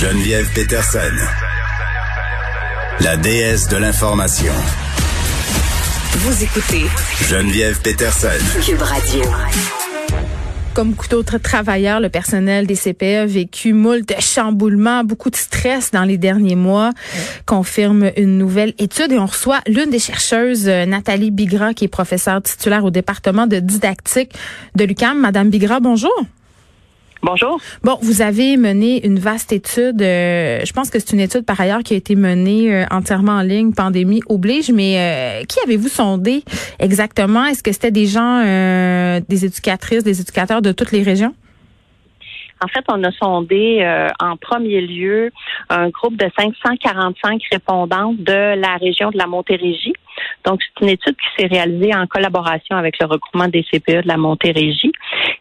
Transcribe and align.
Geneviève 0.00 0.52
Peterson, 0.52 0.98
la 3.00 3.16
déesse 3.16 3.66
de 3.68 3.78
l'information. 3.78 4.52
Vous 6.18 6.44
écoutez 6.44 6.84
Geneviève 7.22 7.80
Peterson. 7.80 8.28
Cube 8.62 8.82
Radio. 8.82 9.22
Comme 10.74 10.90
beaucoup 10.90 11.08
d'autres 11.08 11.38
travailleurs, 11.38 12.00
le 12.00 12.10
personnel 12.10 12.66
des 12.66 12.76
CPE 12.76 13.22
a 13.22 13.26
vécu 13.26 13.72
moult 13.72 14.12
chamboulements, 14.20 15.02
beaucoup 15.02 15.30
de 15.30 15.36
stress 15.36 15.92
dans 15.92 16.04
les 16.04 16.18
derniers 16.18 16.56
mois, 16.56 16.90
confirme 17.46 18.10
une 18.18 18.36
nouvelle 18.36 18.74
étude. 18.78 19.12
Et 19.12 19.18
on 19.18 19.24
reçoit 19.24 19.60
l'une 19.66 19.88
des 19.88 19.98
chercheuses, 19.98 20.68
euh, 20.68 20.84
Nathalie 20.84 21.30
Bigra, 21.30 21.72
qui 21.72 21.86
est 21.86 21.88
professeure 21.88 22.42
titulaire 22.42 22.84
au 22.84 22.90
département 22.90 23.46
de 23.46 23.60
didactique 23.60 24.34
de 24.74 24.84
l'UQAM. 24.84 25.18
Madame 25.18 25.48
Bigra, 25.48 25.80
bonjour. 25.80 26.12
Bonjour. 27.26 27.58
Bon, 27.82 27.98
vous 28.02 28.22
avez 28.22 28.56
mené 28.56 29.04
une 29.04 29.18
vaste 29.18 29.52
étude. 29.52 30.00
euh, 30.00 30.60
je 30.64 30.72
pense 30.72 30.90
que 30.90 31.00
c'est 31.00 31.12
une 31.12 31.18
étude 31.18 31.44
par 31.44 31.60
ailleurs 31.60 31.80
qui 31.80 31.94
a 31.94 31.96
été 31.96 32.14
menée 32.14 32.72
euh, 32.72 32.84
entièrement 32.92 33.32
en 33.32 33.42
ligne, 33.42 33.72
pandémie 33.72 34.20
oblige. 34.28 34.70
Mais 34.70 34.94
euh, 34.96 35.44
qui 35.44 35.58
avez-vous 35.64 35.88
sondé 35.88 36.44
exactement? 36.78 37.44
Est-ce 37.44 37.64
que 37.64 37.72
c'était 37.72 37.90
des 37.90 38.06
gens, 38.06 38.44
euh, 38.46 39.20
des 39.28 39.44
éducatrices, 39.44 40.04
des 40.04 40.20
éducateurs 40.20 40.62
de 40.62 40.70
toutes 40.70 40.92
les 40.92 41.02
régions? 41.02 41.34
En 42.64 42.68
fait, 42.68 42.84
on 42.88 43.02
a 43.04 43.10
sondé 43.12 43.80
euh, 43.82 44.08
en 44.18 44.36
premier 44.36 44.80
lieu 44.80 45.30
un 45.68 45.90
groupe 45.90 46.16
de 46.16 46.30
545 46.38 47.42
répondantes 47.52 48.18
de 48.18 48.54
la 48.58 48.76
région 48.76 49.10
de 49.10 49.18
la 49.18 49.26
Montérégie. 49.26 49.92
Donc, 50.46 50.60
c'est 50.62 50.84
une 50.84 50.90
étude 50.90 51.16
qui 51.16 51.42
s'est 51.42 51.48
réalisée 51.48 51.94
en 51.94 52.06
collaboration 52.06 52.76
avec 52.76 52.98
le 52.98 53.06
regroupement 53.06 53.48
des 53.48 53.62
CPE 53.64 54.04
de 54.04 54.08
la 54.08 54.16
Montérégie. 54.16 54.92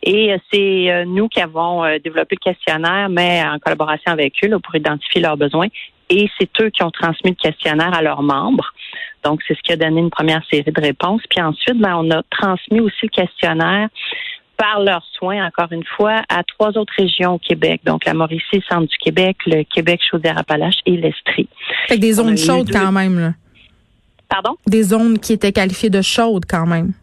Et 0.06 0.32
euh, 0.32 0.38
c'est 0.54 0.92
euh, 0.92 1.04
nous 1.06 1.28
qui 1.28 1.42
avons 1.42 1.84
euh, 1.84 1.98
développé 2.04 2.38
le 2.40 2.52
questionnaire, 2.52 3.10
mais 3.10 3.44
en 3.44 3.58
collaboration 3.60 4.12
avec 4.12 4.34
eux 4.44 4.48
là, 4.48 4.60
pour 4.60 4.76
identifier 4.76 5.20
leurs 5.20 5.36
besoins. 5.36 5.68
Et 6.10 6.30
c'est 6.38 6.50
eux 6.62 6.70
qui 6.70 6.84
ont 6.84 6.92
transmis 6.92 7.32
le 7.32 7.36
questionnaire 7.36 7.92
à 7.94 8.04
leurs 8.04 8.22
membres. 8.22 8.72
Donc, 9.24 9.42
c'est 9.48 9.56
ce 9.56 9.62
qui 9.64 9.72
a 9.72 9.76
donné 9.76 10.00
une 10.00 10.12
première 10.12 10.44
série 10.52 10.72
de 10.72 10.80
réponses. 10.82 11.24
Puis 11.28 11.42
ensuite, 11.42 11.80
ben, 11.80 11.96
on 11.98 12.12
a 12.12 12.22
transmis 12.30 12.80
aussi 12.80 13.04
le 13.04 13.10
questionnaire 13.10 13.90
par 14.56 14.80
leurs 14.82 15.04
soins, 15.18 15.44
encore 15.48 15.72
une 15.72 15.84
fois, 15.84 16.22
à 16.30 16.44
trois 16.44 16.78
autres 16.78 16.94
régions 16.96 17.34
au 17.34 17.40
Québec. 17.40 17.82
Donc, 17.84 18.06
la 18.06 18.14
Mauricie, 18.14 18.64
centre 18.70 18.88
du 18.88 18.98
Québec, 18.98 19.38
le 19.48 19.64
Québec, 19.64 20.00
Chaudière-Appalaches 20.10 20.80
et 20.86 20.96
l'Estrie. 20.96 21.50
Fait 21.88 21.96
que 21.96 22.02
des 22.02 22.14
zones 22.14 22.38
chaudes 22.38 22.68
deux- 22.68 22.74
quand 22.74 22.92
même. 22.92 23.20
Là. 23.20 23.34
Pardon? 24.30 24.56
Des 24.68 24.84
zones 24.84 25.18
qui 25.20 25.34
étaient 25.34 25.52
qualifiées 25.52 25.90
de 25.90 26.02
chaudes 26.04 26.46
quand 26.48 26.68
même. 26.68 26.94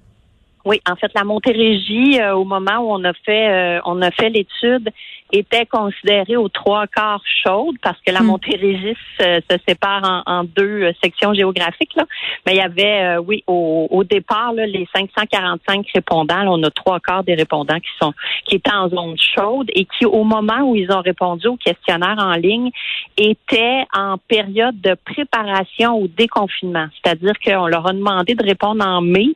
Oui, 0.65 0.81
en 0.89 0.97
fait, 0.97 1.11
la 1.15 1.25
Montérégie, 1.25 2.21
euh, 2.21 2.35
au 2.35 2.45
moment 2.45 2.79
où 2.79 2.93
on 2.93 3.05
a 3.05 3.13
fait 3.13 3.51
euh, 3.51 3.81
on 3.85 4.01
a 4.03 4.11
fait 4.11 4.29
l'étude, 4.31 4.91
était 5.33 5.67
considérée 5.67 6.37
aux 6.37 6.49
trois 6.49 6.87
quarts 6.87 7.23
chaude 7.43 7.77
parce 7.83 7.99
que 8.07 8.13
la 8.13 8.21
Hmm. 8.21 8.27
Montérégie 8.27 8.95
se, 9.19 9.41
se 9.51 9.57
sépare 9.67 10.03
en, 10.27 10.33
en 10.33 10.45
deux 10.45 10.83
euh, 10.83 10.93
sections 11.03 11.35
géographiques. 11.35 11.95
Là. 11.97 12.05
Mais 12.47 12.55
il 12.55 12.59
y 12.59 12.61
avait, 12.61 13.17
euh, 13.17 13.19
oui, 13.19 13.43
au, 13.47 13.89
au 13.91 14.05
départ, 14.05 14.53
là, 14.53 14.67
les 14.67 14.87
545 14.95 15.87
répondants, 15.95 16.43
là, 16.43 16.51
on 16.51 16.63
a 16.63 16.71
trois 16.71 17.01
quarts 17.01 17.25
des 17.25 17.35
répondants 17.35 17.81
qui 17.81 17.91
sont 18.01 18.13
qui 18.45 18.57
étaient 18.57 18.73
en 18.73 18.89
zone 18.89 19.17
chaude 19.19 19.71
et 19.75 19.87
qui, 19.87 20.05
au 20.05 20.25
moment 20.25 20.61
où 20.63 20.77
ils 20.77 20.91
ont 20.93 21.01
répondu 21.01 21.49
au 21.49 21.57
questionnaire 21.57 22.17
en 22.19 22.35
ligne, 22.35 22.71
étaient 23.17 23.85
en 23.95 24.19
période 24.19 24.81
de 24.81 24.95
préparation 25.05 25.95
au 25.95 26.07
déconfinement. 26.07 26.87
C'est-à-dire 27.03 27.35
qu'on 27.45 27.67
leur 27.67 27.87
a 27.89 27.93
demandé 27.93 28.35
de 28.35 28.45
répondre 28.45 28.87
en 28.87 29.01
mai, 29.01 29.29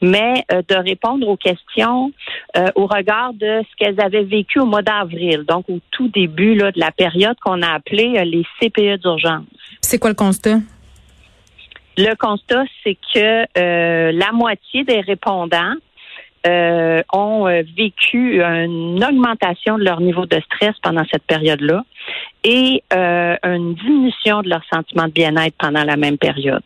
mais 0.00 0.44
euh, 0.52 0.62
de 0.68 0.74
répondre 0.74 1.28
aux 1.28 1.36
questions 1.36 2.12
euh, 2.56 2.66
au 2.74 2.86
regard 2.86 3.32
de 3.34 3.62
ce 3.62 3.76
qu'elles 3.76 4.00
avaient 4.00 4.24
vécu 4.24 4.58
au 4.60 4.66
mois 4.66 4.82
d'avril, 4.82 5.44
donc 5.46 5.68
au 5.68 5.78
tout 5.90 6.08
début 6.08 6.54
là, 6.54 6.72
de 6.72 6.80
la 6.80 6.90
période 6.90 7.36
qu'on 7.40 7.62
a 7.62 7.74
appelée 7.74 8.14
euh, 8.16 8.24
les 8.24 8.44
CPE 8.60 9.00
d'urgence. 9.00 9.44
C'est 9.80 9.98
quoi 9.98 10.10
le 10.10 10.16
constat? 10.16 10.58
Le 11.96 12.14
constat, 12.14 12.64
c'est 12.82 12.96
que 13.14 13.42
euh, 13.58 14.12
la 14.12 14.32
moitié 14.32 14.84
des 14.84 15.00
répondants 15.00 15.74
euh, 16.46 17.02
ont 17.12 17.46
euh, 17.46 17.62
vécu 17.76 18.42
une 18.42 19.04
augmentation 19.04 19.76
de 19.76 19.84
leur 19.84 20.00
niveau 20.00 20.24
de 20.24 20.40
stress 20.40 20.74
pendant 20.82 21.04
cette 21.12 21.24
période-là 21.24 21.84
et 22.44 22.82
euh, 22.94 23.36
une 23.42 23.74
diminution 23.74 24.40
de 24.40 24.48
leur 24.48 24.62
sentiment 24.72 25.04
de 25.04 25.12
bien-être 25.12 25.54
pendant 25.58 25.84
la 25.84 25.96
même 25.96 26.16
période. 26.16 26.62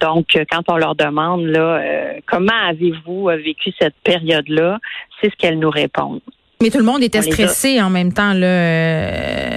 Donc, 0.00 0.36
euh, 0.36 0.44
quand 0.50 0.62
on 0.68 0.76
leur 0.76 0.94
demande 0.94 1.44
là, 1.44 1.76
euh, 1.76 2.12
comment 2.26 2.52
avez-vous 2.68 3.28
euh, 3.28 3.36
vécu 3.36 3.72
cette 3.78 3.94
période-là, 4.02 4.78
c'est 5.20 5.30
ce 5.30 5.36
qu'elles 5.36 5.58
nous 5.58 5.70
répondent. 5.70 6.20
Mais 6.62 6.70
tout 6.70 6.78
le 6.78 6.84
monde 6.84 7.02
était 7.02 7.18
On 7.18 7.22
stressé 7.22 7.80
en 7.80 7.90
même 7.90 8.12
temps. 8.12 8.32
Là, 8.32 9.52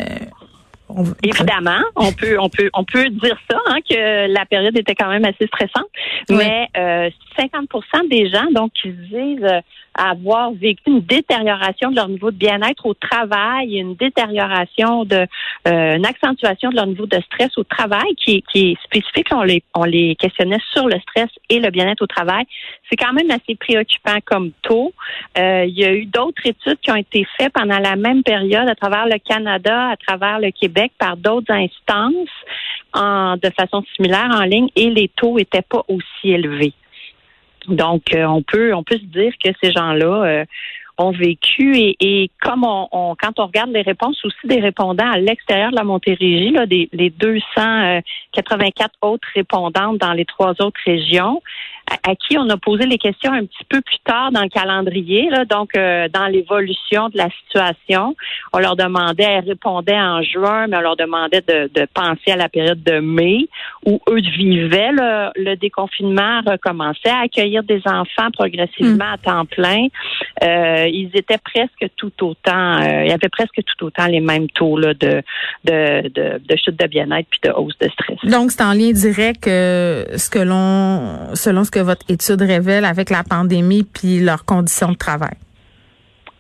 on- 0.96 1.04
Évidemment, 1.24 1.82
on 1.96 2.12
peut, 2.12 2.38
on 2.40 2.50
peut, 2.50 2.70
on 2.74 2.84
peut 2.84 3.10
dire 3.10 3.38
ça, 3.50 3.58
hein, 3.68 3.78
que 3.90 4.28
la 4.32 4.46
période 4.46 4.78
était 4.78 4.96
quand 4.96 5.10
même 5.10 5.26
assez 5.26 5.48
stressante. 5.48 5.88
Oui. 6.30 6.38
Mais 6.38 6.68
euh, 6.78 7.10
50% 7.38 8.08
des 8.10 8.30
gens, 8.30 8.46
donc, 8.52 8.72
qui 8.74 8.90
se 8.90 8.94
disent 9.16 9.44
euh, 9.44 9.62
avoir 9.96 10.52
vécu 10.52 10.82
une 10.88 11.02
détérioration 11.02 11.92
de 11.92 11.96
leur 11.96 12.10
niveau 12.10 12.32
de 12.32 12.36
bien-être 12.38 12.86
au 12.88 12.94
travail, 12.96 13.76
une 13.78 13.96
détérioration 13.96 15.06
de, 15.06 15.28
euh, 15.68 15.96
une 15.98 16.06
accentuation 16.06 16.70
de 16.72 16.76
leur 16.76 16.88
niveau 16.88 17.06
de 17.06 17.20
stress 17.22 17.56
au 17.58 17.64
travail, 17.64 18.16
qui, 18.18 18.38
est- 18.38 18.44
qui 18.52 18.72
est 18.72 18.84
spécifique. 18.84 19.28
On 19.32 19.44
les, 19.44 19.64
on 19.76 19.84
les 19.84 20.16
questionnait 20.16 20.58
sur 20.74 20.88
le 20.88 21.00
stress 21.00 21.30
et 21.50 21.60
le 21.60 21.70
bien-être 21.70 22.02
au 22.02 22.08
travail. 22.08 22.46
C'est 22.90 22.96
quand 22.96 23.14
même 23.14 23.30
assez 23.32 23.56
préoccupant 23.56 24.18
comme 24.26 24.52
taux. 24.64 24.94
Euh, 25.38 25.66
il 25.68 25.78
y 25.78 25.86
a 25.86 25.94
eu 25.94 26.06
d'autres 26.06 26.42
études 26.46 26.80
qui 26.82 26.92
ont 26.92 26.96
été 26.96 27.26
faites 27.38 27.54
pendant 27.54 27.80
la 27.80 27.96
même 27.96 28.24
période 28.24 28.68
à 28.68 28.76
travers 28.76 29.06
le 29.06 29.18
Canada, 29.20 29.90
à 29.90 29.98
travers 29.98 30.40
le 30.40 30.52
Québec, 30.52 30.83
par 30.98 31.18
d'autres 31.18 31.54
instances 31.54 32.30
de 32.96 33.50
façon 33.58 33.84
similaire 33.96 34.30
en 34.32 34.44
ligne 34.44 34.70
et 34.76 34.90
les 34.90 35.08
taux 35.08 35.40
étaient 35.40 35.64
pas 35.64 35.84
aussi 35.88 36.32
élevés. 36.32 36.74
Donc, 37.68 38.14
euh, 38.14 38.26
on 38.26 38.42
peut 38.42 38.74
on 38.74 38.84
peut 38.84 38.98
se 38.98 39.06
dire 39.06 39.32
que 39.44 39.50
ces 39.62 39.72
gens-là 39.72 40.24
euh, 40.26 40.46
ont 40.98 41.12
vécu 41.12 41.76
et, 41.76 42.30
comme 42.42 42.64
on, 42.66 43.16
quand 43.20 43.40
on 43.40 43.48
regarde 43.48 43.72
les 43.72 43.82
réponses 43.82 44.24
aussi 44.24 44.46
des 44.46 44.60
répondants 44.60 45.10
à 45.10 45.18
l'extérieur 45.18 45.72
de 45.72 45.76
la 45.76 45.84
Montérégie, 45.84 46.52
là, 46.52 46.68
des, 46.68 46.88
les 46.94 47.10
284 47.10 48.92
autres 49.02 49.28
répondantes 49.34 49.98
dans 49.98 50.14
les 50.14 50.26
trois 50.26 50.52
autres 50.62 50.80
régions, 50.86 51.42
à, 51.94 52.12
à 52.12 52.16
qui 52.16 52.38
on 52.38 52.50
a 52.50 52.58
posé 52.58 52.86
les 52.86 52.98
questions 52.98 53.32
un 53.32 53.46
petit 53.46 53.66
peu 53.70 53.82
plus 53.82 54.00
tard 54.04 54.32
dans 54.32 54.42
le 54.42 54.50
calendrier, 54.50 55.30
là, 55.30 55.46
donc 55.46 55.70
euh, 55.76 56.08
dans 56.14 56.28
l'évolution 56.28 57.10
de 57.10 57.18
la 57.18 57.30
situation. 57.42 58.16
On 58.54 58.60
leur 58.60 58.76
demandait, 58.76 59.24
elles 59.24 59.48
répondaient 59.48 60.00
en 60.00 60.22
juin, 60.22 60.68
mais 60.68 60.78
on 60.78 60.82
leur 60.82 60.96
demandait 60.96 61.42
de, 61.42 61.70
de 61.74 61.88
penser 61.94 62.32
à 62.32 62.36
la 62.36 62.50
période 62.50 62.82
de 62.84 63.00
mai 63.00 63.48
où 63.86 64.00
eux 64.10 64.22
vivaient 64.22 64.92
le, 64.92 65.30
le 65.36 65.56
déconfinement, 65.56 66.42
recommençaient 66.46 67.10
à 67.10 67.22
accueillir 67.22 67.64
des 67.64 67.82
enfants 67.86 68.32
progressivement 68.32 69.14
à 69.14 69.18
temps 69.18 69.46
plein. 69.46 69.88
Euh, 70.44 70.88
ils 70.88 71.12
étaient 71.14 71.38
presque 71.38 71.86
tout 71.96 72.14
autant, 72.22 72.82
euh, 72.82 73.04
il 73.04 73.10
y 73.10 73.14
avait 73.14 73.30
presque 73.30 73.60
tout 73.66 73.86
autant 73.86 74.08
les 74.08 74.20
mêmes 74.20 74.50
taux 74.50 74.78
là, 74.78 74.94
de, 74.94 75.22
de, 75.64 76.08
de, 76.10 76.42
de 76.44 76.56
chute 76.56 76.80
de 76.80 76.88
bien-être 76.88 77.28
puis 77.30 77.40
de 77.44 77.52
hausse 77.52 77.78
de 77.80 77.90
stress. 77.90 78.18
Donc, 78.24 78.52
c'est 78.52 78.64
en 78.64 78.74
lien 78.74 78.92
direct 78.92 79.48
euh, 79.48 80.06
ce 80.18 80.30
que 80.30 80.40
l'on, 80.40 81.36
selon 81.36 81.64
ce 81.64 81.72
que 81.72 81.80
votre 81.84 82.06
étude 82.10 82.42
révèle 82.42 82.86
avec 82.86 83.10
la 83.10 83.24
pandémie 83.24 83.84
puis 83.84 84.20
leurs 84.20 84.46
conditions 84.46 84.92
de 84.92 84.98
travail? 84.98 85.36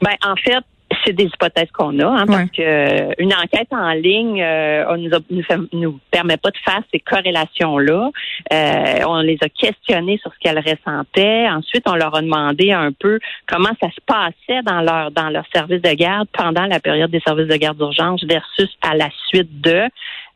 Ben, 0.02 0.16
en 0.24 0.36
fait, 0.36 0.64
c'est 1.06 1.14
des 1.14 1.25
hypothèses 1.25 1.72
qu'on 1.72 1.97
a, 2.00 2.06
hein, 2.08 2.25
parce 2.28 2.40
Ouais. 2.44 2.50
que 2.56 2.62
euh, 2.62 3.12
une 3.19 3.34
enquête 3.34 3.68
en 3.72 3.91
ligne, 3.91 4.41
euh, 4.41 4.96
nous, 4.97 5.14
a- 5.14 5.19
nous, 5.30 5.44
nous 5.74 6.00
permet 6.12 6.38
pas 6.38 6.50
de 6.52 6.58
faire 6.64 6.81
ces 6.94 7.00
corrélations-là. 7.00 8.09
Euh, 8.52 9.00
on 9.08 9.19
les 9.22 9.38
a 9.42 9.50
questionnés 9.50 10.18
sur 10.19 10.31
ce 10.34 10.40
qu'elles 10.40 10.59
ressentaient. 10.59 11.47
Ensuite, 11.50 11.84
on 11.88 11.96
leur 11.96 12.16
a 12.16 12.22
demandé 12.22 12.72
un 12.72 12.92
peu 12.92 13.19
comment 13.47 13.69
ça 13.81 13.90
se 13.90 14.02
passait 14.06 14.62
dans 14.66 14.81
leur 14.81 15.12
dans 15.12 15.30
leur 15.30 15.46
service 15.53 15.81
de 15.81 15.94
garde 15.94 16.28
pendant 16.34 16.66
la 16.66 16.80
période 16.80 17.12
des 17.12 17.22
services 17.22 17.48
de 17.48 17.56
garde 17.57 17.77
d'urgence 17.77 18.24
versus 18.24 18.69
à 18.81 18.95
la 18.95 19.10
suite 19.27 19.62
de 19.62 19.83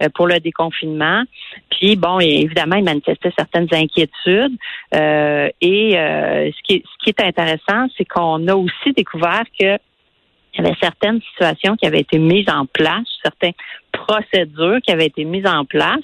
euh, 0.03 0.09
pour 0.15 0.27
le 0.27 0.39
déconfinement. 0.39 1.23
Puis 1.69 1.95
bon, 1.95 2.19
évidemment, 2.19 2.75
ils 2.75 2.83
manifestaient 2.83 3.33
certaines 3.37 3.67
inquiétudes. 3.71 4.55
Euh, 4.95 5.49
et 5.61 5.97
euh, 5.97 6.49
ce 6.51 6.63
qui 6.63 6.73
est, 6.75 6.83
ce 6.83 7.03
qui 7.03 7.09
est 7.09 7.21
intéressant, 7.23 7.87
c'est 7.97 8.05
qu'on 8.05 8.47
a 8.47 8.55
aussi 8.55 8.93
découvert 8.95 9.43
que 9.59 9.77
il 10.57 10.63
y 10.63 10.67
avait 10.67 10.77
certaines 10.81 11.21
situations 11.21 11.75
qui 11.75 11.85
avaient 11.85 12.01
été 12.01 12.17
mises 12.17 12.49
en 12.49 12.65
place, 12.65 13.05
certaines 13.23 13.53
procédures 13.91 14.77
qui 14.85 14.91
avaient 14.91 15.07
été 15.07 15.25
mises 15.25 15.45
en 15.47 15.65
place, 15.65 16.03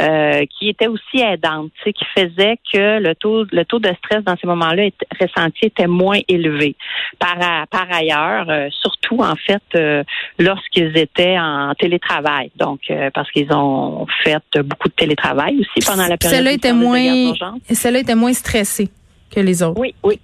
euh, 0.00 0.44
qui 0.58 0.68
étaient 0.68 0.86
aussi 0.86 1.18
aidantes, 1.20 1.70
qui 1.84 2.04
faisaient 2.16 2.56
que 2.72 2.98
le 3.00 3.14
taux, 3.14 3.44
le 3.50 3.64
taux 3.64 3.78
de 3.78 3.90
stress 3.98 4.22
dans 4.24 4.36
ces 4.36 4.46
moments-là 4.46 4.88
ressenti 5.20 5.66
était 5.66 5.86
moins 5.86 6.18
élevé. 6.28 6.76
Par, 7.18 7.36
a- 7.40 7.66
par 7.66 7.86
ailleurs, 7.92 8.48
euh, 8.48 8.68
surtout 8.70 9.18
en 9.22 9.34
fait 9.36 9.62
euh, 9.74 10.02
lorsqu'ils 10.38 10.96
étaient 10.96 11.38
en 11.38 11.72
télétravail, 11.78 12.50
donc 12.56 12.80
euh, 12.90 13.10
parce 13.12 13.30
qu'ils 13.30 13.52
ont 13.52 14.06
fait 14.22 14.36
beaucoup 14.62 14.88
de 14.88 14.94
télétravail 14.94 15.58
aussi 15.60 15.86
pendant 15.86 16.06
la 16.06 16.16
période. 16.16 16.36
Celle-là 16.36 16.52
était 16.52 16.72
moins, 16.72 17.34
celle-là 17.70 17.98
était 18.00 18.14
moins 18.14 18.32
stressée 18.32 18.88
que 19.34 19.40
les 19.40 19.62
autres. 19.62 19.80
Oui, 19.80 19.94
oui. 20.02 20.20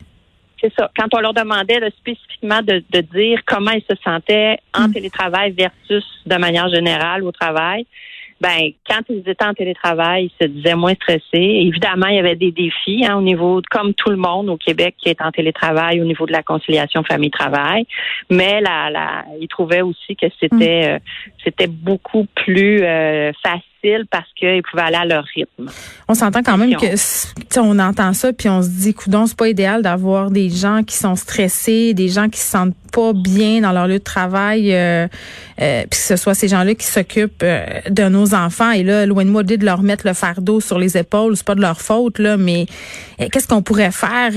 C'est 0.62 0.72
ça. 0.78 0.90
Quand 0.96 1.08
on 1.14 1.20
leur 1.20 1.34
demandait 1.34 1.80
spécifiquement 1.98 2.60
de, 2.62 2.82
de, 2.90 3.00
dire 3.00 3.40
comment 3.46 3.72
ils 3.72 3.84
se 3.88 3.96
sentaient 4.02 4.58
en 4.74 4.88
mm. 4.88 4.92
télétravail 4.92 5.50
versus 5.52 6.04
de 6.24 6.36
manière 6.36 6.68
générale 6.68 7.24
au 7.24 7.32
travail, 7.32 7.86
ben 8.40 8.72
quand 8.88 9.00
ils 9.08 9.22
étaient 9.28 9.44
en 9.44 9.54
télétravail, 9.54 10.24
ils 10.24 10.44
se 10.44 10.50
disaient 10.50 10.74
moins 10.74 10.94
stressés. 10.94 11.22
Évidemment, 11.32 12.06
il 12.06 12.16
y 12.16 12.18
avait 12.18 12.36
des 12.36 12.50
défis 12.50 13.04
hein, 13.04 13.16
au 13.16 13.22
niveau, 13.22 13.60
comme 13.70 13.94
tout 13.94 14.10
le 14.10 14.16
monde 14.16 14.48
au 14.48 14.56
Québec 14.56 14.96
qui 14.98 15.08
est 15.08 15.20
en 15.22 15.30
télétravail, 15.30 16.00
au 16.00 16.04
niveau 16.04 16.26
de 16.26 16.32
la 16.32 16.42
conciliation 16.42 17.04
famille-travail. 17.04 17.86
Mais 18.30 18.60
la, 18.60 18.90
la, 18.90 19.24
ils 19.40 19.48
trouvaient 19.48 19.82
aussi 19.82 20.16
que 20.16 20.26
c'était 20.40 20.82
mm. 20.82 20.94
euh, 20.94 20.98
c'était 21.44 21.68
beaucoup 21.68 22.26
plus 22.34 22.82
euh, 22.82 23.32
facile 23.42 23.71
parce 24.10 24.28
qu'ils 24.36 24.62
pouvaient 24.62 24.82
aller 24.82 24.96
à 24.96 25.04
leur 25.04 25.24
rythme. 25.24 25.70
On 26.08 26.14
s'entend 26.14 26.42
quand 26.42 26.56
même 26.56 26.76
que 26.76 27.58
on 27.58 27.78
entend 27.78 28.12
ça 28.12 28.32
puis 28.32 28.48
on 28.48 28.62
se 28.62 28.68
dit 28.68 28.94
coudon 28.94 29.26
c'est 29.26 29.36
pas 29.36 29.48
idéal 29.48 29.82
d'avoir 29.82 30.30
des 30.30 30.50
gens 30.50 30.82
qui 30.82 30.96
sont 30.96 31.16
stressés, 31.16 31.94
des 31.94 32.08
gens 32.08 32.28
qui 32.28 32.40
se 32.40 32.50
sentent 32.50 32.74
pas 32.92 33.12
bien 33.14 33.62
dans 33.62 33.72
leur 33.72 33.88
lieu 33.88 33.98
de 33.98 34.04
travail, 34.04 34.74
euh, 34.74 35.08
euh, 35.60 35.80
puis 35.90 35.90
que 35.90 35.96
ce 35.96 36.16
soit 36.16 36.34
ces 36.34 36.46
gens-là 36.46 36.74
qui 36.74 36.86
s'occupent 36.86 37.42
euh, 37.42 37.64
de 37.88 38.04
nos 38.04 38.34
enfants. 38.34 38.70
Et 38.70 38.82
là, 38.82 39.06
loin 39.06 39.24
de 39.24 39.30
moi 39.30 39.42
de 39.42 39.64
leur 39.64 39.82
mettre 39.82 40.06
le 40.06 40.12
fardeau 40.12 40.60
sur 40.60 40.78
les 40.78 40.96
épaules, 40.96 41.36
c'est 41.36 41.46
pas 41.46 41.54
de 41.54 41.62
leur 41.62 41.80
faute 41.80 42.18
là, 42.18 42.36
mais 42.36 42.66
qu'est-ce 43.18 43.48
qu'on 43.48 43.62
pourrait 43.62 43.90
faire 43.90 44.32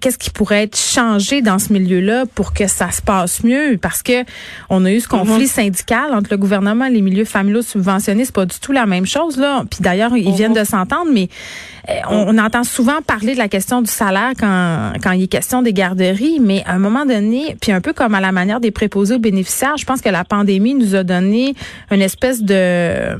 Qu'est-ce 0.00 0.18
qui 0.18 0.30
pourrait 0.30 0.64
être 0.64 0.76
changé 0.76 1.40
dans 1.40 1.58
ce 1.58 1.72
milieu-là 1.72 2.24
pour 2.34 2.52
que 2.52 2.66
ça 2.66 2.90
se 2.90 3.00
passe 3.00 3.44
mieux? 3.44 3.78
Parce 3.80 4.02
que 4.02 4.24
on 4.68 4.84
a 4.84 4.90
eu 4.90 5.00
ce 5.00 5.08
conflit 5.08 5.44
mm-hmm. 5.44 5.46
syndical 5.46 6.12
entre 6.12 6.30
le 6.32 6.36
gouvernement 6.36 6.86
et 6.86 6.90
les 6.90 7.02
milieux 7.02 7.24
familiaux 7.24 7.62
subventionnés, 7.62 8.24
c'est 8.24 8.34
pas 8.34 8.46
du 8.46 8.58
tout 8.58 8.72
la 8.72 8.86
même 8.90 9.06
chose 9.06 9.38
là. 9.38 9.64
Puis 9.70 9.80
d'ailleurs, 9.80 10.16
ils 10.16 10.32
viennent 10.32 10.52
de 10.52 10.64
s'entendre, 10.64 11.10
mais 11.12 11.28
euh, 11.88 11.92
on, 12.10 12.36
entend 12.38 12.64
souvent 12.64 13.00
parler 13.06 13.32
de 13.32 13.38
la 13.38 13.48
question 13.48 13.80
du 13.82 13.90
salaire 13.90 14.32
quand, 14.38 14.92
quand 15.02 15.12
il 15.12 15.22
est 15.22 15.28
question 15.28 15.62
des 15.62 15.72
garderies, 15.72 16.38
mais 16.40 16.62
à 16.66 16.74
un 16.74 16.78
moment 16.78 17.06
donné, 17.06 17.56
puis 17.60 17.72
un 17.72 17.80
peu 17.80 17.92
comme 17.92 18.14
à 18.14 18.20
la 18.20 18.32
manière 18.32 18.60
des 18.60 18.70
préposés 18.70 19.14
aux 19.14 19.20
bénéficiaires, 19.20 19.76
je 19.76 19.84
pense 19.84 20.00
que 20.00 20.08
la 20.08 20.24
pandémie 20.24 20.74
nous 20.74 20.94
a 20.94 21.04
donné 21.04 21.54
une 21.90 22.02
espèce 22.02 22.42
de, 22.42 23.16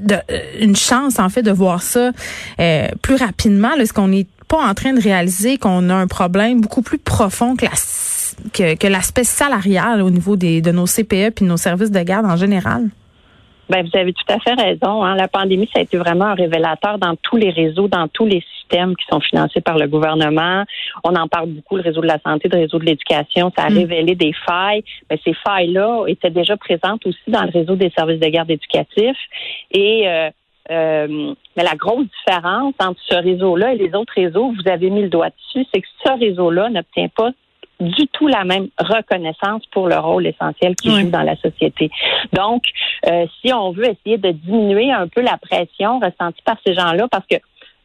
de 0.00 0.16
une 0.60 0.76
chance 0.76 1.18
en 1.18 1.28
fait 1.28 1.42
de 1.42 1.50
voir 1.50 1.82
ça 1.82 2.12
euh, 2.60 2.88
plus 3.02 3.16
rapidement. 3.16 3.74
Est-ce 3.74 3.92
qu'on 3.92 4.08
n'est 4.08 4.26
pas 4.48 4.58
en 4.58 4.74
train 4.74 4.92
de 4.92 5.00
réaliser 5.00 5.58
qu'on 5.58 5.90
a 5.90 5.94
un 5.94 6.06
problème 6.06 6.60
beaucoup 6.60 6.82
plus 6.82 6.98
profond 6.98 7.56
que 7.56 7.64
la 7.64 7.72
que, 8.52 8.74
que 8.74 8.86
l'aspect 8.86 9.24
salarial 9.24 10.02
au 10.02 10.10
niveau 10.10 10.36
des, 10.36 10.60
de 10.60 10.70
nos 10.70 10.86
CPE 10.86 11.30
puis 11.34 11.44
de 11.44 11.46
nos 11.46 11.56
services 11.56 11.90
de 11.90 12.00
garde 12.00 12.26
en 12.26 12.36
général? 12.36 12.88
Ben, 13.70 13.86
vous 13.86 13.96
avez 13.96 14.12
tout 14.12 14.24
à 14.28 14.40
fait 14.40 14.54
raison. 14.54 15.04
Hein. 15.04 15.14
La 15.14 15.28
pandémie, 15.28 15.68
ça 15.72 15.78
a 15.78 15.82
été 15.82 15.96
vraiment 15.96 16.26
un 16.26 16.34
révélateur 16.34 16.98
dans 16.98 17.14
tous 17.14 17.36
les 17.36 17.50
réseaux, 17.50 17.86
dans 17.86 18.08
tous 18.08 18.26
les 18.26 18.42
systèmes 18.58 18.96
qui 18.96 19.06
sont 19.08 19.20
financés 19.20 19.60
par 19.60 19.78
le 19.78 19.86
gouvernement. 19.86 20.64
On 21.04 21.14
en 21.14 21.28
parle 21.28 21.50
beaucoup, 21.50 21.76
le 21.76 21.82
réseau 21.82 22.00
de 22.00 22.08
la 22.08 22.18
santé, 22.18 22.48
le 22.48 22.58
réseau 22.58 22.80
de 22.80 22.84
l'éducation. 22.84 23.52
Ça 23.56 23.64
a 23.64 23.70
mm. 23.70 23.78
révélé 23.78 24.14
des 24.16 24.32
failles. 24.44 24.82
Mais 25.08 25.20
ces 25.24 25.34
failles-là 25.34 26.06
étaient 26.08 26.30
déjà 26.30 26.56
présentes 26.56 27.06
aussi 27.06 27.18
dans 27.28 27.44
le 27.44 27.50
réseau 27.50 27.76
des 27.76 27.90
services 27.90 28.18
de 28.18 28.28
garde 28.28 28.50
éducatifs. 28.50 29.18
Et 29.70 30.08
euh, 30.08 30.30
euh, 30.70 31.34
mais 31.56 31.64
la 31.64 31.74
grosse 31.74 32.06
différence 32.24 32.74
entre 32.80 33.00
ce 33.08 33.16
réseau-là 33.16 33.74
et 33.74 33.78
les 33.78 33.94
autres 33.94 34.12
réseaux, 34.14 34.52
vous 34.52 34.70
avez 34.70 34.90
mis 34.90 35.02
le 35.02 35.08
doigt 35.08 35.30
dessus, 35.30 35.66
c'est 35.72 35.80
que 35.80 35.88
ce 36.04 36.18
réseau-là 36.18 36.68
n'obtient 36.70 37.08
pas 37.08 37.30
du 37.80 38.06
tout 38.08 38.28
la 38.28 38.44
même 38.44 38.68
reconnaissance 38.78 39.64
pour 39.72 39.88
le 39.88 39.98
rôle 39.98 40.26
essentiel 40.26 40.76
qu'ils 40.76 40.92
jouent 40.92 41.10
dans 41.10 41.22
la 41.22 41.36
société. 41.36 41.90
Donc, 42.32 42.64
euh, 43.06 43.26
si 43.40 43.52
on 43.52 43.72
veut 43.72 43.88
essayer 43.88 44.18
de 44.18 44.30
diminuer 44.30 44.92
un 44.92 45.08
peu 45.08 45.22
la 45.22 45.38
pression 45.38 45.98
ressentie 45.98 46.42
par 46.44 46.56
ces 46.66 46.74
gens-là, 46.74 47.08
parce 47.10 47.26
que 47.26 47.36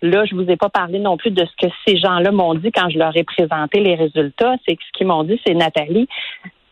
là, 0.02 0.26
je 0.26 0.36
vous 0.36 0.50
ai 0.50 0.58
pas 0.58 0.70
parlé 0.70 1.00
non 1.00 1.18
plus 1.18 1.32
de 1.32 1.46
ce 1.46 1.68
que 1.68 1.72
ces 1.88 1.98
gens-là 1.98 2.32
m'ont 2.32 2.54
dit 2.54 2.72
quand 2.72 2.90
je 2.90 3.00
leur 3.00 3.16
ai 3.16 3.24
présenté 3.24 3.80
les 3.80 3.96
résultats. 3.96 4.56
C'est 4.68 4.76
que 4.76 4.84
ce 4.84 4.98
qu'ils 4.98 5.08
m'ont 5.08 5.24
dit, 5.24 5.40
c'est 5.46 5.54
Nathalie, 5.54 6.08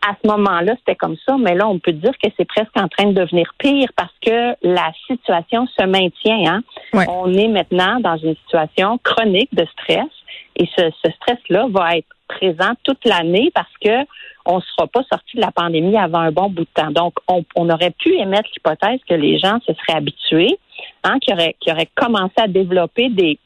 à 0.06 0.14
ce 0.22 0.28
moment-là, 0.28 0.74
c'était 0.78 0.96
comme 0.96 1.16
ça, 1.26 1.36
mais 1.38 1.54
là, 1.54 1.66
on 1.66 1.78
peut 1.78 1.92
dire 1.92 2.12
que 2.22 2.28
c'est 2.36 2.44
presque 2.44 2.76
en 2.76 2.88
train 2.88 3.06
de 3.06 3.14
devenir 3.14 3.46
pire 3.58 3.88
parce 3.96 4.12
que 4.24 4.54
la 4.62 4.92
situation 5.06 5.66
se 5.66 5.84
maintient. 5.84 6.44
Hein? 6.46 6.62
On 7.08 7.32
est 7.32 7.48
maintenant 7.48 8.00
dans 8.00 8.18
une 8.18 8.36
situation 8.36 8.98
chronique 9.02 9.54
de 9.54 9.64
stress 9.72 10.10
et 10.56 10.68
ce, 10.76 10.90
ce 11.02 11.10
stress-là 11.12 11.66
va 11.70 11.96
être 11.96 12.13
présent 12.28 12.72
toute 12.84 13.04
l'année 13.04 13.50
parce 13.54 13.72
que 13.82 14.06
on 14.46 14.56
ne 14.56 14.62
sera 14.62 14.86
pas 14.86 15.02
sorti 15.10 15.36
de 15.36 15.40
la 15.40 15.52
pandémie 15.52 15.96
avant 15.96 16.20
un 16.20 16.32
bon 16.32 16.50
bout 16.50 16.64
de 16.64 16.68
temps. 16.74 16.90
Donc, 16.90 17.14
on, 17.28 17.44
on 17.56 17.70
aurait 17.70 17.94
pu 17.98 18.14
émettre 18.14 18.50
l'hypothèse 18.54 19.00
que 19.08 19.14
les 19.14 19.38
gens 19.38 19.58
se 19.66 19.72
seraient 19.72 19.98
habitués, 19.98 20.58
hein, 21.02 21.16
qui 21.20 21.32
auraient, 21.32 21.56
qui 21.60 21.70
auraient 21.72 21.88
commencé 21.94 22.34
à 22.36 22.46
développer 22.46 23.08
des, 23.08 23.38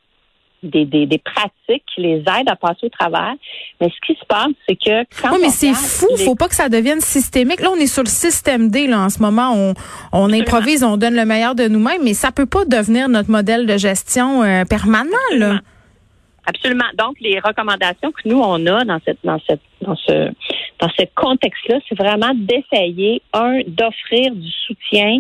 des, 0.64 0.84
des, 0.84 1.06
des, 1.06 1.19
pratiques 1.19 1.84
qui 1.94 2.00
les 2.00 2.16
aident 2.16 2.48
à 2.48 2.56
passer 2.56 2.86
au 2.86 2.88
travers. 2.88 3.34
Mais 3.80 3.88
ce 3.90 4.06
qui 4.06 4.19
se 4.19 4.25
passe, 4.26 4.48
c'est 4.69 4.75
que 4.75 5.04
quand 5.22 5.34
Oui, 5.34 5.38
mais 5.40 5.50
c'est 5.50 5.74
fou. 5.74 6.08
Faut 6.24 6.34
pas 6.34 6.48
que 6.48 6.56
ça 6.56 6.69
devienne 6.69 7.00
systémique. 7.00 7.60
Là, 7.60 7.70
on 7.70 7.76
est 7.76 7.86
sur 7.86 8.02
le 8.02 8.08
système 8.08 8.69
D, 8.69 8.88
là, 8.88 9.00
en 9.00 9.08
ce 9.08 9.20
moment. 9.22 9.52
On, 9.54 9.74
on 10.12 10.32
improvise, 10.32 10.82
on 10.82 10.96
donne 10.96 11.14
le 11.14 11.24
meilleur 11.24 11.54
de 11.54 11.69
nous-mêmes, 11.69 12.02
mais 12.02 12.14
ça 12.14 12.32
peut 12.32 12.46
pas 12.46 12.64
devenir 12.64 13.08
notre 13.08 13.31
modèle 13.31 13.66
de 13.66 13.76
gestion 13.76 14.42
euh, 14.42 14.64
permanent, 14.64 15.10
là. 15.36 15.46
Absolument. 15.46 15.60
Donc, 16.96 17.16
les 17.20 17.38
recommandations 17.40 18.10
que 18.12 18.26
nous, 18.26 18.40
on 18.40 18.64
a 18.66 18.84
dans 18.84 18.98
cette, 19.04 19.18
dans 19.22 19.38
cette, 19.46 19.60
dans 19.82 19.96
ce, 19.96 20.30
dans 20.80 20.88
ce 20.88 21.04
contexte-là, 21.14 21.78
c'est 21.88 21.98
vraiment 21.98 22.32
d'essayer, 22.34 23.22
un, 23.32 23.60
d'offrir 23.66 24.34
du 24.34 24.50
soutien 24.66 25.18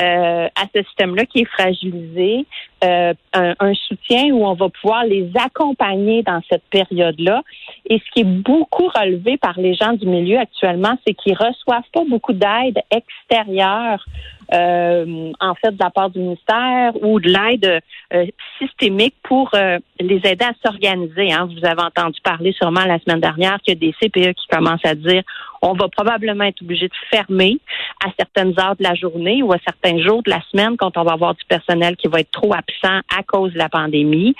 euh, 0.00 0.46
à 0.54 0.64
ce 0.74 0.82
système-là 0.82 1.26
qui 1.26 1.40
est 1.40 1.50
fragilisé, 1.50 2.46
euh, 2.84 3.12
un, 3.32 3.54
un, 3.58 3.74
soutien 3.74 4.26
où 4.32 4.44
on 4.44 4.54
va 4.54 4.68
pouvoir 4.68 5.04
les 5.04 5.30
accompagner 5.34 6.22
dans 6.22 6.40
cette 6.48 6.64
période-là. 6.70 7.42
Et 7.88 7.98
ce 7.98 8.12
qui 8.12 8.20
est 8.20 8.24
beaucoup 8.24 8.88
relevé 8.88 9.38
par 9.38 9.58
les 9.58 9.74
gens 9.74 9.92
du 9.92 10.06
milieu 10.06 10.38
actuellement, 10.38 10.96
c'est 11.06 11.14
qu'ils 11.14 11.36
reçoivent 11.36 11.90
pas 11.92 12.04
beaucoup 12.08 12.32
d'aide 12.32 12.80
extérieure 12.90 14.04
euh, 14.52 15.32
en 15.40 15.54
fait 15.54 15.70
de 15.70 15.78
la 15.80 15.90
part 15.90 16.10
du 16.10 16.18
ministère 16.18 16.92
ou 17.02 17.20
de 17.20 17.28
l'aide 17.28 17.80
euh, 18.12 18.26
systémique 18.58 19.14
pour 19.22 19.50
euh, 19.54 19.78
les 20.00 20.20
aider 20.24 20.44
à 20.44 20.52
s'organiser. 20.64 21.32
Hein. 21.32 21.48
Vous 21.50 21.64
avez 21.66 21.82
entendu 21.82 22.20
parler 22.22 22.52
sûrement 22.52 22.84
la 22.84 22.98
semaine 22.98 23.20
dernière 23.20 23.58
qu'il 23.62 23.74
y 23.74 23.76
a 23.76 23.80
des 23.80 23.94
CPE 24.00 24.34
qui 24.34 24.46
commencent 24.50 24.84
à 24.84 24.94
dire 24.94 25.22
on 25.62 25.74
va 25.74 25.88
probablement 25.88 26.44
être 26.44 26.60
obligé 26.60 26.88
de 26.88 26.94
fermer 27.10 27.58
à 28.04 28.08
certaines 28.18 28.58
heures 28.58 28.76
de 28.76 28.82
la 28.82 28.94
journée 28.94 29.42
ou 29.42 29.52
à 29.52 29.58
certains 29.64 29.98
jours 29.98 30.22
de 30.24 30.30
la 30.30 30.40
semaine 30.50 30.76
quand 30.76 30.96
on 30.96 31.04
va 31.04 31.12
avoir 31.12 31.34
du 31.34 31.44
personnel 31.44 31.96
qui 31.96 32.08
va 32.08 32.20
être 32.20 32.32
trop 32.32 32.52
absent 32.52 33.00
à 33.16 33.22
cause 33.22 33.52
de 33.52 33.58
la 33.58 33.68
pandémie. 33.68 34.34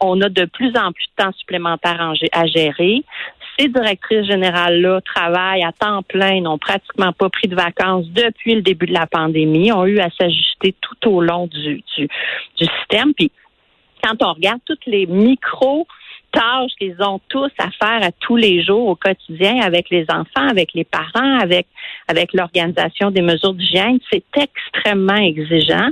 on 0.00 0.20
a 0.20 0.28
de 0.28 0.46
plus 0.46 0.76
en 0.76 0.90
plus 0.90 1.06
de 1.16 1.22
temps 1.22 1.32
supplémentaire 1.38 2.12
à 2.32 2.46
gérer 2.46 3.04
ces 3.58 3.68
directrices 3.68 4.26
générales-là 4.26 5.00
travaillent 5.02 5.64
à 5.64 5.72
temps 5.72 6.02
plein, 6.02 6.40
n'ont 6.40 6.58
pratiquement 6.58 7.12
pas 7.12 7.28
pris 7.28 7.48
de 7.48 7.56
vacances 7.56 8.06
depuis 8.10 8.54
le 8.54 8.62
début 8.62 8.86
de 8.86 8.94
la 8.94 9.06
pandémie, 9.06 9.72
ont 9.72 9.86
eu 9.86 9.98
à 9.98 10.08
s'ajuster 10.18 10.74
tout 10.80 11.10
au 11.10 11.20
long 11.20 11.46
du, 11.46 11.82
du, 11.96 12.08
du 12.56 12.66
système. 12.78 13.14
Puis 13.14 13.32
quand 14.02 14.22
on 14.22 14.32
regarde 14.32 14.60
toutes 14.64 14.86
les 14.86 15.06
micros 15.06 15.86
tâches 16.30 16.72
qu'ils 16.78 16.96
ont 17.02 17.20
tous 17.28 17.50
à 17.58 17.70
faire 17.70 18.06
à 18.06 18.12
tous 18.12 18.36
les 18.36 18.62
jours 18.62 18.88
au 18.88 18.96
quotidien 18.96 19.60
avec 19.60 19.90
les 19.90 20.04
enfants, 20.08 20.48
avec 20.48 20.74
les 20.74 20.84
parents, 20.84 21.38
avec 21.40 21.66
avec 22.06 22.32
l'organisation 22.34 23.10
des 23.10 23.22
mesures 23.22 23.54
d'hygiène, 23.54 23.98
c'est 24.10 24.24
extrêmement 24.36 25.16
exigeant 25.16 25.88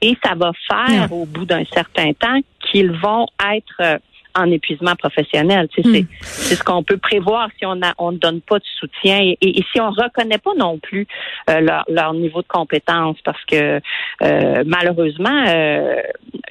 et 0.00 0.16
ça 0.24 0.34
va 0.34 0.52
faire 0.68 1.12
au 1.12 1.26
bout 1.26 1.44
d'un 1.44 1.64
certain 1.72 2.12
temps 2.12 2.38
qu'ils 2.60 2.92
vont 2.92 3.26
être 3.54 3.76
euh, 3.80 3.98
en 4.34 4.50
épuisement 4.50 4.94
professionnel. 4.96 5.68
Hmm. 5.76 5.94
C'est 6.20 6.54
ce 6.54 6.62
qu'on 6.62 6.82
peut 6.82 6.96
prévoir 6.96 7.48
si 7.58 7.66
on 7.66 7.80
a, 7.82 7.92
on 7.98 8.12
ne 8.12 8.18
donne 8.18 8.40
pas 8.40 8.58
de 8.58 8.64
soutien 8.78 9.20
et, 9.20 9.38
et, 9.40 9.64
si 9.72 9.80
on 9.80 9.90
reconnaît 9.90 10.38
pas 10.38 10.54
non 10.56 10.78
plus 10.78 11.06
euh, 11.50 11.60
leur, 11.60 11.84
leur, 11.88 12.14
niveau 12.14 12.42
de 12.42 12.48
compétence 12.48 13.16
parce 13.24 13.42
que 13.44 13.80
euh, 14.22 14.62
malheureusement 14.66 15.44
euh, 15.46 15.96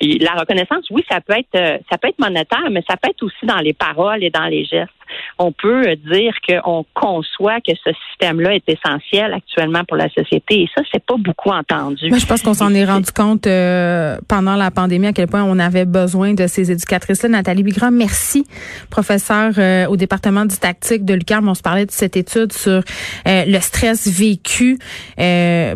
la 0.01 0.33
reconnaissance, 0.33 0.89
oui, 0.89 1.03
ça 1.09 1.21
peut 1.21 1.33
être 1.37 1.81
ça 1.89 1.97
peut 1.97 2.07
être 2.07 2.19
monétaire, 2.19 2.69
mais 2.71 2.83
ça 2.89 2.97
peut 2.97 3.09
être 3.09 3.23
aussi 3.23 3.45
dans 3.45 3.59
les 3.59 3.73
paroles 3.73 4.23
et 4.23 4.29
dans 4.29 4.45
les 4.45 4.65
gestes 4.65 4.91
on 5.37 5.51
peut 5.51 5.95
dire 5.95 6.33
qu'on 6.47 6.85
conçoit 6.93 7.59
que 7.61 7.71
ce 7.83 7.91
système-là 8.09 8.55
est 8.55 8.63
essentiel 8.67 9.33
actuellement 9.33 9.83
pour 9.85 9.97
la 9.97 10.09
société. 10.09 10.61
Et 10.61 10.69
ça, 10.75 10.81
c'est 10.91 11.03
pas 11.03 11.15
beaucoup 11.17 11.49
entendu. 11.49 12.11
je 12.11 12.25
pense 12.25 12.41
qu'on 12.41 12.53
s'en 12.53 12.73
est 12.73 12.85
rendu 12.85 13.11
compte 13.11 13.47
euh, 13.47 14.17
pendant 14.27 14.55
la 14.55 14.71
pandémie 14.71 15.07
à 15.07 15.13
quel 15.13 15.27
point 15.27 15.43
on 15.43 15.59
avait 15.59 15.85
besoin 15.85 16.33
de 16.33 16.47
ces 16.47 16.71
éducatrices-là. 16.71 17.29
Nathalie 17.29 17.63
Bigram, 17.63 17.95
merci, 17.95 18.45
professeure 18.89 19.53
euh, 19.57 19.87
au 19.87 19.97
département 19.97 20.45
du 20.45 20.57
tactique 20.57 21.05
de 21.05 21.13
l'UQAM. 21.13 21.47
On 21.47 21.55
se 21.55 21.61
parlait 21.61 21.85
de 21.85 21.91
cette 21.91 22.17
étude 22.17 22.53
sur 22.53 22.81
euh, 23.27 23.45
le 23.45 23.59
stress 23.59 24.07
vécu 24.07 24.77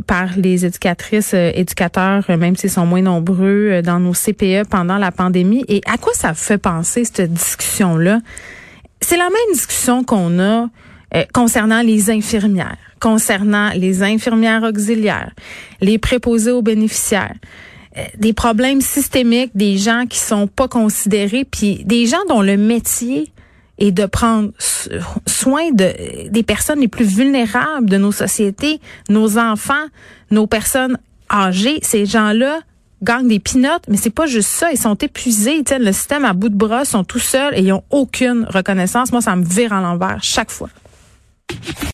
par 0.08 0.30
les 0.38 0.66
éducatrices, 0.66 1.34
éducateurs, 1.34 2.24
même 2.30 2.56
s'ils 2.56 2.70
sont 2.70 2.86
moins 2.86 3.02
nombreux 3.02 3.82
dans 3.84 4.00
nos 4.00 4.14
CPE 4.14 4.68
pendant 4.70 4.98
la 4.98 5.12
pandémie. 5.12 5.64
Et 5.68 5.82
à 5.86 5.98
quoi 5.98 6.14
ça 6.14 6.34
fait 6.34 6.58
penser 6.58 7.06
cette 7.06 7.32
discussion-là? 7.32 8.20
C'est 9.02 9.18
la 9.18 9.30
même 9.30 9.54
discussion 9.54 10.04
qu'on 10.04 10.40
a 10.40 10.70
euh, 11.16 11.24
concernant 11.34 11.82
les 11.82 12.10
infirmières, 12.10 12.78
concernant 13.00 13.70
les 13.70 14.04
infirmières 14.04 14.64
auxiliaires, 14.64 15.32
les 15.82 15.98
préposés 15.98 16.52
aux 16.52 16.62
bénéficiaires 16.62 17.36
euh, 17.98 18.04
des 18.18 18.34
problèmes 18.34 18.82
systémiques, 18.82 19.52
des 19.56 19.78
gens 19.78 20.06
qui 20.10 20.20
sont 20.20 20.48
pas 20.48 20.68
considérés, 20.68 21.46
puis 21.46 21.84
des 21.86 22.06
gens 22.08 22.24
dont 22.28 22.42
le 22.42 22.58
métier 22.58 23.32
et 23.78 23.92
de 23.92 24.06
prendre 24.06 24.52
soin 25.26 25.72
de, 25.72 26.30
des 26.30 26.44
personnes 26.44 26.80
les 26.80 26.88
plus 26.88 27.06
vulnérables 27.06 27.90
de 27.90 27.98
nos 27.98 28.12
sociétés, 28.12 28.80
nos 29.10 29.38
enfants, 29.38 29.86
nos 30.32 30.48
personnes 30.48 30.98
âgées. 31.32 31.80
Ces 31.82 32.06
gens-là 32.06 32.60
gagnent 33.04 33.28
des 33.28 33.40
pinottes, 33.40 33.84
mais 33.88 33.98
c'est 33.98 34.10
pas 34.10 34.26
juste 34.26 34.50
ça. 34.50 34.72
Ils 34.72 34.78
sont 34.78 34.96
épuisés, 34.96 35.56
ils 35.58 35.64
tiennent 35.64 35.84
le 35.84 35.92
système 35.92 36.26
à 36.26 36.34
bout 36.34 36.50
de 36.50 36.56
bras, 36.56 36.86
sont 36.86 37.04
tout 37.04 37.20
seuls 37.20 37.54
et 37.58 37.62
ils 37.62 37.72
ont 37.74 37.84
aucune 37.90 38.46
reconnaissance. 38.50 39.12
Moi, 39.12 39.22
ça 39.22 39.36
me 39.36 39.44
vire 39.44 39.74
à 39.74 39.82
l'envers 39.82 40.20
chaque 40.22 40.52
fois. 40.52 40.70